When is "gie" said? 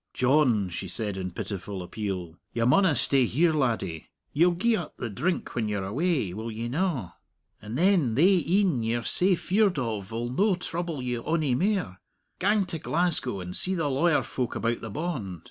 4.55-4.75